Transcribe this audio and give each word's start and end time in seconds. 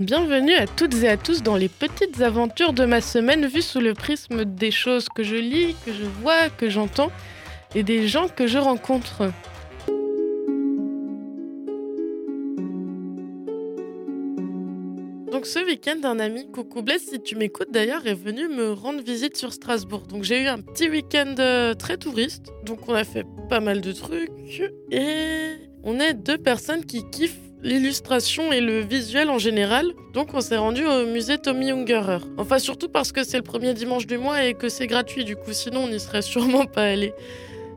Bienvenue 0.00 0.54
à 0.54 0.68
toutes 0.68 1.02
et 1.02 1.08
à 1.08 1.16
tous 1.16 1.42
dans 1.42 1.56
les 1.56 1.68
petites 1.68 2.20
aventures 2.20 2.72
de 2.72 2.84
ma 2.84 3.00
semaine 3.00 3.46
vues 3.46 3.62
sous 3.62 3.80
le 3.80 3.94
prisme 3.94 4.44
des 4.44 4.70
choses 4.70 5.08
que 5.08 5.24
je 5.24 5.34
lis, 5.34 5.74
que 5.84 5.92
je 5.92 6.04
vois, 6.04 6.50
que 6.50 6.70
j'entends 6.70 7.10
et 7.74 7.82
des 7.82 8.06
gens 8.06 8.28
que 8.28 8.46
je 8.46 8.58
rencontre. 8.58 9.32
Donc 15.32 15.46
ce 15.46 15.66
week-end, 15.66 15.98
un 16.04 16.20
ami, 16.20 16.48
coucou 16.52 16.82
Blaise, 16.82 17.02
si 17.02 17.20
tu 17.20 17.34
m'écoutes 17.34 17.72
d'ailleurs, 17.72 18.06
est 18.06 18.14
venu 18.14 18.46
me 18.46 18.70
rendre 18.70 19.02
visite 19.02 19.36
sur 19.36 19.52
Strasbourg. 19.52 20.06
Donc 20.06 20.22
j'ai 20.22 20.44
eu 20.44 20.46
un 20.46 20.60
petit 20.60 20.88
week-end 20.88 21.34
euh, 21.40 21.74
très 21.74 21.96
touriste. 21.96 22.52
Donc 22.64 22.88
on 22.88 22.94
a 22.94 23.02
fait 23.02 23.26
pas 23.48 23.58
mal 23.58 23.80
de 23.80 23.90
trucs 23.90 24.30
et 24.92 25.54
on 25.82 25.98
est 25.98 26.14
deux 26.14 26.38
personnes 26.38 26.84
qui 26.84 27.02
kiffent 27.10 27.47
l'illustration 27.62 28.52
et 28.52 28.60
le 28.60 28.80
visuel 28.80 29.30
en 29.30 29.38
général. 29.38 29.92
Donc 30.12 30.34
on 30.34 30.40
s'est 30.40 30.56
rendu 30.56 30.84
au 30.86 31.06
musée 31.06 31.38
Tommy 31.38 31.70
Ungerer. 31.70 32.18
Enfin 32.36 32.58
surtout 32.58 32.88
parce 32.88 33.12
que 33.12 33.24
c'est 33.24 33.36
le 33.36 33.42
premier 33.42 33.74
dimanche 33.74 34.06
du 34.06 34.18
mois 34.18 34.44
et 34.44 34.54
que 34.54 34.68
c'est 34.68 34.86
gratuit. 34.86 35.24
Du 35.24 35.36
coup 35.36 35.52
sinon 35.52 35.84
on 35.84 35.88
n'y 35.88 36.00
serait 36.00 36.22
sûrement 36.34 36.66
pas 36.66 36.84
allé. 36.84 37.12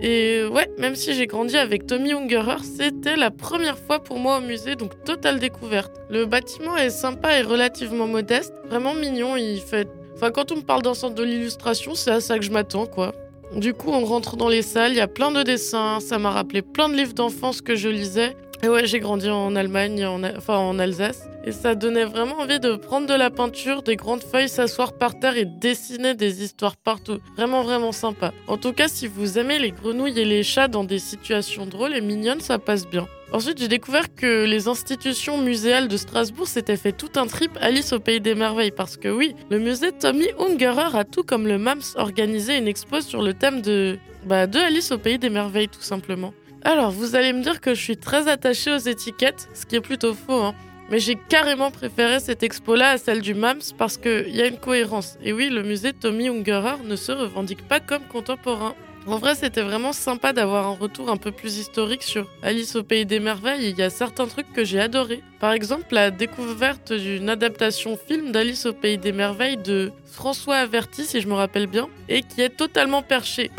Et 0.00 0.44
ouais, 0.44 0.68
même 0.78 0.96
si 0.96 1.14
j'ai 1.14 1.26
grandi 1.26 1.56
avec 1.56 1.86
Tommy 1.86 2.12
Ungerer, 2.12 2.62
c'était 2.62 3.14
la 3.14 3.30
première 3.30 3.78
fois 3.78 4.02
pour 4.02 4.18
moi 4.18 4.38
au 4.38 4.40
musée, 4.40 4.74
donc 4.74 5.04
totale 5.04 5.38
découverte. 5.38 5.92
Le 6.10 6.26
bâtiment 6.26 6.76
est 6.76 6.90
sympa 6.90 7.38
et 7.38 7.42
relativement 7.42 8.08
modeste, 8.08 8.52
vraiment 8.68 8.94
mignon. 8.94 9.36
Il 9.36 9.60
fait, 9.60 9.88
enfin 10.14 10.30
quand 10.32 10.50
on 10.50 10.56
me 10.56 10.62
parle 10.62 10.82
centre 10.94 11.14
de 11.14 11.22
l'illustration, 11.22 11.94
c'est 11.94 12.10
à 12.10 12.20
ça 12.20 12.38
que 12.38 12.44
je 12.44 12.50
m'attends 12.50 12.86
quoi. 12.86 13.14
Du 13.54 13.72
coup, 13.72 13.90
on 13.90 14.04
rentre 14.04 14.36
dans 14.36 14.48
les 14.48 14.62
salles, 14.62 14.92
il 14.92 14.96
y 14.96 15.00
a 15.00 15.06
plein 15.06 15.30
de 15.30 15.44
dessins, 15.44 16.00
ça 16.00 16.18
m'a 16.18 16.30
rappelé 16.30 16.60
plein 16.60 16.88
de 16.88 16.94
livres 16.94 17.12
d'enfance 17.12 17.60
que 17.60 17.76
je 17.76 17.88
lisais. 17.88 18.36
Et 18.64 18.68
ouais, 18.68 18.86
j'ai 18.86 18.98
grandi 18.98 19.28
en 19.28 19.56
Allemagne, 19.56 20.06
en, 20.06 20.22
enfin 20.24 20.56
en 20.56 20.78
Alsace. 20.78 21.28
Et 21.44 21.52
ça 21.52 21.74
donnait 21.74 22.06
vraiment 22.06 22.38
envie 22.38 22.60
de 22.60 22.76
prendre 22.76 23.06
de 23.06 23.12
la 23.12 23.28
peinture, 23.28 23.82
des 23.82 23.94
grandes 23.94 24.22
feuilles, 24.22 24.48
s'asseoir 24.48 24.94
par 24.94 25.18
terre 25.18 25.36
et 25.36 25.44
dessiner 25.44 26.14
des 26.14 26.42
histoires 26.42 26.76
partout. 26.76 27.18
Vraiment, 27.36 27.62
vraiment 27.62 27.92
sympa. 27.92 28.32
En 28.46 28.56
tout 28.56 28.72
cas, 28.72 28.88
si 28.88 29.06
vous 29.06 29.38
aimez 29.38 29.58
les 29.58 29.70
grenouilles 29.70 30.18
et 30.18 30.24
les 30.24 30.42
chats 30.42 30.68
dans 30.68 30.84
des 30.84 30.98
situations 30.98 31.66
drôles 31.66 31.94
et 31.94 32.00
mignonnes, 32.00 32.40
ça 32.40 32.58
passe 32.58 32.88
bien. 32.88 33.06
Ensuite, 33.34 33.58
j'ai 33.58 33.68
découvert 33.68 34.14
que 34.14 34.46
les 34.46 34.66
institutions 34.66 35.36
muséales 35.36 35.88
de 35.88 35.98
Strasbourg 35.98 36.48
s'étaient 36.48 36.78
fait 36.78 36.92
tout 36.92 37.10
un 37.16 37.26
trip 37.26 37.50
Alice 37.60 37.92
au 37.92 38.00
Pays 38.00 38.22
des 38.22 38.34
Merveilles. 38.34 38.70
Parce 38.70 38.96
que 38.96 39.08
oui, 39.08 39.34
le 39.50 39.58
musée 39.58 39.92
Tommy 39.92 40.28
Ungerer 40.38 40.96
a 40.96 41.04
tout 41.04 41.22
comme 41.22 41.46
le 41.46 41.58
MAMS 41.58 41.96
organisé 41.96 42.56
une 42.56 42.68
expo 42.68 43.02
sur 43.02 43.20
le 43.20 43.34
thème 43.34 43.60
de, 43.60 43.98
bah, 44.24 44.46
de 44.46 44.58
Alice 44.58 44.90
au 44.90 44.96
Pays 44.96 45.18
des 45.18 45.28
Merveilles, 45.28 45.68
tout 45.68 45.82
simplement. 45.82 46.32
Alors, 46.64 46.90
vous 46.90 47.14
allez 47.14 47.34
me 47.34 47.42
dire 47.42 47.60
que 47.60 47.74
je 47.74 47.80
suis 47.80 47.98
très 47.98 48.26
attachée 48.26 48.72
aux 48.72 48.78
étiquettes, 48.78 49.48
ce 49.52 49.66
qui 49.66 49.76
est 49.76 49.80
plutôt 49.80 50.14
faux, 50.14 50.42
hein. 50.42 50.54
Mais 50.90 50.98
j'ai 50.98 51.16
carrément 51.16 51.70
préféré 51.70 52.20
cette 52.20 52.42
expo-là 52.42 52.90
à 52.90 52.98
celle 52.98 53.22
du 53.22 53.34
MAMS 53.34 53.72
parce 53.78 53.96
qu'il 53.96 54.34
y 54.34 54.42
a 54.42 54.46
une 54.46 54.58
cohérence. 54.58 55.16
Et 55.22 55.32
oui, 55.32 55.48
le 55.48 55.62
musée 55.62 55.92
Tommy 55.92 56.28
Ungerer 56.28 56.76
ne 56.84 56.96
se 56.96 57.12
revendique 57.12 57.66
pas 57.66 57.80
comme 57.80 58.02
contemporain. 58.02 58.74
En 59.06 59.18
vrai, 59.18 59.34
c'était 59.34 59.62
vraiment 59.62 59.92
sympa 59.92 60.32
d'avoir 60.32 60.66
un 60.66 60.74
retour 60.74 61.10
un 61.10 61.18
peu 61.18 61.30
plus 61.30 61.58
historique 61.58 62.02
sur 62.02 62.30
Alice 62.42 62.74
au 62.76 62.82
Pays 62.82 63.04
des 63.04 63.20
Merveilles. 63.20 63.70
Il 63.70 63.78
y 63.78 63.82
a 63.82 63.90
certains 63.90 64.26
trucs 64.26 64.50
que 64.52 64.64
j'ai 64.64 64.80
adorés. 64.80 65.22
Par 65.40 65.52
exemple, 65.52 65.86
la 65.90 66.10
découverte 66.10 66.92
d'une 66.92 67.28
adaptation 67.28 67.98
film 67.98 68.32
d'Alice 68.32 68.64
au 68.64 68.72
Pays 68.72 68.98
des 68.98 69.12
Merveilles 69.12 69.58
de 69.58 69.92
François 70.06 70.56
Averti, 70.56 71.04
si 71.04 71.20
je 71.20 71.28
me 71.28 71.34
rappelle 71.34 71.66
bien, 71.66 71.88
et 72.08 72.22
qui 72.22 72.40
est 72.40 72.56
totalement 72.56 73.02
perché. 73.02 73.50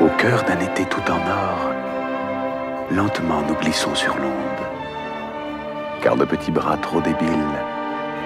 Au 0.00 0.08
cœur 0.18 0.44
d'un 0.44 0.60
été 0.60 0.84
tout 0.86 1.10
en 1.10 1.16
or, 1.16 1.83
lentement 2.90 3.42
nous 3.42 3.54
glissons 3.54 3.94
sur 3.94 4.16
l'onde, 4.16 4.64
car 6.02 6.16
de 6.16 6.24
petits 6.24 6.50
bras 6.50 6.76
trop 6.76 7.00
débiles 7.00 7.28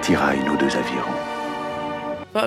tiraillent 0.01 0.43
nos 0.43 0.57
deux 0.57 0.75
avirons. 0.75 1.29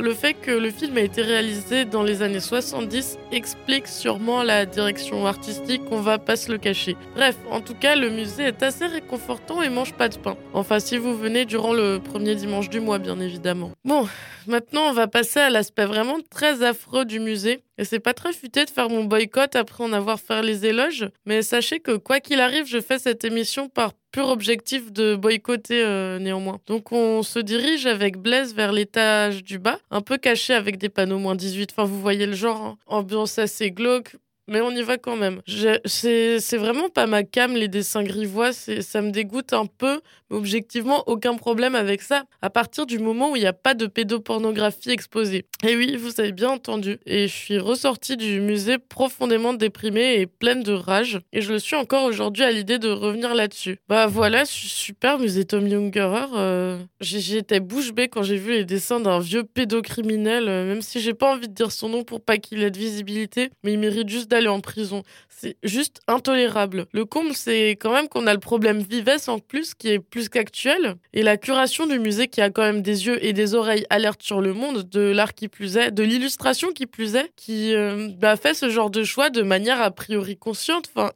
Le 0.01 0.15
fait 0.15 0.35
que 0.35 0.53
le 0.53 0.71
film 0.71 0.97
ait 0.97 1.05
été 1.05 1.23
réalisé 1.23 1.85
dans 1.85 2.03
les 2.03 2.23
années 2.23 2.41
70 2.41 3.19
explique 3.31 3.89
sûrement 3.89 4.43
la 4.43 4.65
direction 4.65 5.27
artistique, 5.27 5.83
on 5.91 6.01
va 6.01 6.19
pas 6.19 6.37
se 6.37 6.51
le 6.51 6.57
cacher. 6.57 6.97
Bref, 7.15 7.37
en 7.51 7.61
tout 7.61 7.75
cas, 7.75 7.97
le 7.97 8.09
musée 8.09 8.45
est 8.45 8.63
assez 8.63 8.87
réconfortant 8.87 9.61
et 9.61 9.69
mange 9.69 9.93
pas 9.93 10.09
de 10.09 10.17
pain. 10.17 10.37
Enfin, 10.55 10.79
si 10.79 10.97
vous 10.97 11.17
venez 11.17 11.45
durant 11.45 11.75
le 11.75 11.99
premier 11.99 12.37
dimanche 12.37 12.71
du 12.71 12.81
mois, 12.81 12.99
bien 12.99 13.19
évidemment. 13.21 13.73
Bon, 13.85 14.09
maintenant 14.47 14.83
on 14.89 14.93
va 14.93 15.09
passer 15.09 15.41
à 15.41 15.51
l'aspect 15.51 15.85
vraiment 15.85 16.19
très 16.31 16.63
affreux 16.63 17.05
du 17.05 17.19
musée. 17.19 17.63
Et 17.79 17.85
c'est 17.85 18.01
pas 18.01 18.15
très 18.15 18.33
futé 18.33 18.65
de 18.65 18.71
faire 18.71 18.91
mon 18.91 19.05
boycott 19.05 19.57
après 19.57 19.83
en 19.83 19.93
avoir 19.93 20.21
fait 20.21 20.43
les 20.43 20.67
éloges, 20.67 21.09
mais 21.25 21.43
sachez 21.43 21.81
que 21.81 21.97
quoi 21.97 22.21
qu'il 22.21 22.41
arrive, 22.41 22.67
je 22.67 22.81
fais 22.81 22.99
cette 22.99 23.25
émission 23.25 23.69
par 23.69 23.93
pur 24.13 24.29
objectif 24.29 24.93
de 24.93 25.17
boycotter 25.17 25.83
euh, 25.83 26.19
néanmoins. 26.19 26.59
Donc 26.67 26.93
on 26.93 27.23
se 27.23 27.39
dirige 27.39 27.87
avec 27.87 28.19
Blaise 28.19 28.55
vers 28.55 28.73
l'étage 28.73 29.43
du 29.43 29.59
bas, 29.59 29.79
un 29.91 30.03
peu 30.03 30.19
caché 30.19 30.53
avec 30.53 30.77
des 30.77 30.91
panneaux 30.91 31.19
moins 31.19 31.35
18. 31.35 31.71
Enfin, 31.73 31.85
vous 31.85 32.01
voyez 32.01 32.27
le 32.27 32.35
genre, 32.35 32.61
hein. 32.63 32.79
ambiance 32.87 33.39
assez 33.39 33.71
glauque, 33.71 34.17
mais 34.53 34.61
on 34.61 34.71
y 34.71 34.83
va 34.83 34.99
quand 34.99 35.17
même. 35.17 35.41
C'est 35.85 36.57
vraiment 36.57 36.89
pas 36.89 37.07
ma 37.07 37.25
cam, 37.25 37.55
les 37.55 37.69
dessins 37.69 38.05
grivois, 38.05 38.53
ça 38.53 39.03
me 39.03 39.11
dégoûte 39.11 39.53
un 39.53 39.67
peu, 39.67 40.01
mais 40.31 40.37
objectivement, 40.37 41.03
aucun 41.07 41.35
problème 41.37 41.75
avec 41.75 42.03
ça, 42.03 42.25
à 42.43 42.51
partir 42.51 42.87
du 42.87 42.99
moment 42.99 43.33
où 43.33 43.37
il 43.37 43.41
n'y 43.41 43.47
a 43.47 43.53
pas 43.53 43.75
de 43.75 43.87
pédopornographie 43.87 44.91
exposée. 44.91 45.47
Et 45.67 45.75
oui, 45.77 45.97
vous 45.97 46.21
avez 46.21 46.33
bien 46.33 46.51
entendu. 46.51 46.99
Et 47.07 47.29
je 47.29 47.35
suis 47.35 47.59
ressortie 47.59 48.17
du 48.17 48.41
musée 48.41 48.79
profondément 48.79 49.55
déprimée 49.55 50.21
et 50.21 50.27
pleine 50.27 50.63
de 50.63 50.73
rage, 50.73 51.19
et 51.33 51.41
je 51.41 51.53
le 51.53 51.59
suis 51.59 51.77
encore 51.77 52.05
aujourd'hui 52.05 52.45
à 52.45 52.51
l'idée 52.51 52.79
de 52.79 52.91
revenir 52.91 53.35
là-dessus. 53.35 53.79
Bah 53.89 54.07
voilà, 54.07 54.45
super 54.45 55.19
musée 55.19 55.45
Tom 55.45 55.67
Younger. 55.67 56.27
Euh, 56.35 56.79
J'étais 57.01 57.61
bouche 57.61 57.93
bée 57.93 58.09
quand 58.09 58.23
j'ai 58.23 58.37
vu 58.37 58.53
les 58.53 58.65
dessins 58.65 59.01
d'un 59.01 59.19
vieux 59.19 59.45
pédocriminel, 59.45 60.49
euh, 60.49 60.67
même 60.67 60.83
si 60.83 61.01
j'ai 61.01 61.15
pas 61.15 61.33
envie 61.33 61.49
de 61.49 61.55
dire 61.55 61.73
son 61.73 61.89
nom 61.89 62.05
pour 62.05 62.21
pas 62.21 62.37
qu'il 62.39 62.63
ait 62.63 62.71
de 62.71 62.79
visibilité, 62.79 63.51
mais 63.65 63.73
il 63.73 63.79
mérite 63.79 64.09
juste 64.09 64.31
d'aller 64.31 64.42
en 64.49 64.61
prison. 64.61 65.03
C'est 65.29 65.57
juste 65.63 66.01
intolérable. 66.07 66.87
Le 66.93 67.05
comble, 67.05 67.35
c'est 67.35 67.71
quand 67.71 67.93
même 67.93 68.09
qu'on 68.09 68.27
a 68.27 68.35
le 68.35 68.41
problème 68.41 68.79
Vives 68.79 69.29
en 69.29 69.39
plus, 69.39 69.75
qui 69.75 69.89
est 69.89 69.99
plus 69.99 70.29
qu'actuel. 70.29 70.97
Et 71.13 71.23
la 71.23 71.37
curation 71.37 71.87
du 71.87 71.99
musée, 71.99 72.29
qui 72.29 72.41
a 72.41 72.51
quand 72.51 72.63
même 72.63 72.83
des 72.83 73.07
yeux 73.07 73.25
et 73.25 73.33
des 73.33 73.55
oreilles 73.55 73.87
alertes 73.91 74.23
sur 74.23 74.41
le 74.41 74.53
monde, 74.53 74.89
de 74.89 75.01
l'art 75.01 75.35
qui 75.35 75.49
plus 75.49 75.77
est, 75.77 75.91
de 75.91 76.03
l'illustration 76.03 76.73
qui 76.73 76.87
plus 76.87 77.17
est, 77.17 77.33
qui 77.37 77.75
euh, 77.75 78.09
bah, 78.19 78.37
fait 78.37 78.55
ce 78.55 78.71
genre 78.71 78.91
de 78.91 79.03
choix 79.03 79.31
de 79.31 79.43
manière 79.43 79.81
a 79.81 79.91
priori 79.91 80.37
consciente. 80.37 80.91
Enfin, 80.95 81.11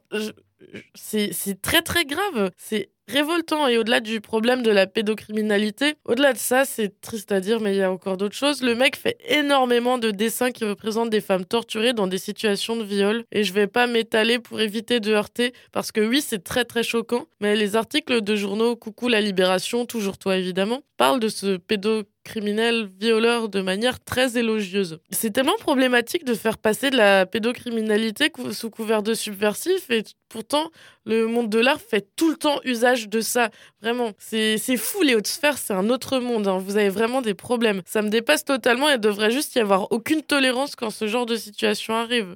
c'est 0.95 1.61
très 1.61 1.81
très 1.81 2.05
grave. 2.05 2.51
C'est 2.57 2.89
révoltant 3.07 3.67
et 3.67 3.77
au-delà 3.77 3.99
du 3.99 4.19
problème 4.19 4.61
de 4.63 4.71
la 4.71 4.85
pédocriminalité, 4.85 5.95
au-delà 6.05 6.33
de 6.33 6.37
ça, 6.37 6.65
c'est 6.65 6.99
triste 6.99 7.31
à 7.31 7.39
dire, 7.39 7.61
mais 7.61 7.73
il 7.73 7.77
y 7.77 7.81
a 7.81 7.91
encore 7.91 8.17
d'autres 8.17 8.35
choses. 8.35 8.61
Le 8.61 8.75
mec 8.75 8.97
fait 8.97 9.17
énormément 9.29 9.97
de 9.97 10.11
dessins 10.11 10.51
qui 10.51 10.65
représentent 10.65 11.09
des 11.09 11.21
femmes 11.21 11.45
torturées 11.45 11.93
dans 11.93 12.07
des 12.07 12.17
situations 12.17 12.75
de 12.75 12.83
viol 12.83 13.23
et 13.31 13.43
je 13.43 13.53
vais 13.53 13.67
pas 13.67 13.87
m'étaler 13.87 14.39
pour 14.39 14.59
éviter 14.59 14.99
de 14.99 15.11
heurter 15.13 15.53
parce 15.71 15.91
que 15.91 16.01
oui, 16.01 16.21
c'est 16.21 16.43
très 16.43 16.65
très 16.65 16.83
choquant, 16.83 17.27
mais 17.39 17.55
les 17.55 17.75
articles 17.75 18.21
de 18.21 18.35
journaux 18.35 18.75
Coucou 18.75 19.07
la 19.07 19.21
Libération, 19.21 19.85
toujours 19.85 20.17
toi 20.17 20.37
évidemment, 20.37 20.81
parlent 20.97 21.19
de 21.19 21.29
ce 21.29 21.57
pédocriminalité 21.57 22.11
criminel 22.27 22.89
violeur 22.99 23.49
de 23.49 23.61
manière 23.61 24.03
très 24.03 24.37
élogieuse. 24.37 24.99
C'est 25.09 25.31
tellement 25.31 25.55
problématique 25.59 26.25
de 26.25 26.33
faire 26.33 26.57
passer 26.57 26.89
de 26.89 26.97
la 26.97 27.25
pédocriminalité 27.25 28.31
sous 28.51 28.69
couvert 28.69 29.01
de 29.01 29.13
subversif 29.13 29.89
et 29.89 30.03
pourtant 30.29 30.69
le 31.07 31.27
monde 31.27 31.49
de 31.49 31.59
l'art 31.59 31.81
fait 31.81 32.05
tout 32.15 32.29
le 32.29 32.35
temps 32.35 32.59
usage 32.63 33.09
de 33.09 33.21
ça. 33.21 33.49
Vraiment, 33.81 34.11
c'est 34.19 34.57
fou 34.77 35.01
les 35.01 35.15
hautes 35.15 35.27
sphères, 35.27 35.57
c'est 35.57 35.73
un 35.73 35.89
autre 35.89 36.19
monde. 36.19 36.47
Hein. 36.47 36.57
Vous 36.57 36.77
avez 36.77 36.89
vraiment 36.89 37.21
des 37.21 37.33
problèmes. 37.33 37.81
Ça 37.85 38.01
me 38.01 38.09
dépasse 38.09 38.45
totalement 38.45 38.89
et 38.89 38.97
devrait 38.97 39.31
juste 39.31 39.55
y 39.55 39.59
avoir 39.59 39.91
aucune 39.91 40.21
tolérance 40.21 40.75
quand 40.75 40.89
ce 40.89 41.07
genre 41.07 41.25
de 41.25 41.35
situation 41.35 41.95
arrive 41.95 42.35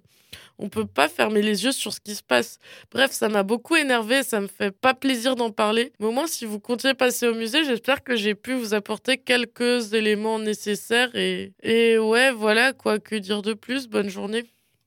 on 0.62 0.70
peut 0.70 0.86
pas 0.86 1.09
fermer 1.09 1.42
les 1.42 1.64
yeux 1.64 1.72
sur 1.72 1.92
ce 1.92 2.00
qui 2.00 2.16
se 2.16 2.24
passe. 2.24 2.59
Bref, 2.92 3.12
ça 3.12 3.30
m'a 3.30 3.44
beaucoup 3.44 3.76
énervé, 3.76 4.23
ça 4.23 4.40
me 4.40 4.47
fait 4.47 4.72
pas 4.72 4.94
plaisir 4.94 5.35
d'en 5.35 5.50
parler. 5.50 5.91
Au 6.00 6.12
moins, 6.12 6.28
si 6.28 6.46
vous 6.46 6.59
comptiez 6.59 6.94
passer 6.94 7.28
au 7.28 7.34
musée, 7.34 7.66
j'espère 7.66 8.03
que 8.03 8.16
j'ai 8.16 8.35
pu 8.35 8.53
vous 8.53 8.74
apporter 8.74 9.17
quelques 9.17 9.94
éléments 9.94 10.40
nécessaires 10.40 11.14
et, 11.16 11.53
et 11.64 11.97
ouais, 11.97 12.32
voilà, 12.32 12.74
quoi 12.74 13.00
que 13.00 13.16
dire 13.16 13.41
de 13.41 13.53
plus. 13.53 13.88
Bonne 13.88 14.09
journée. 14.09 14.46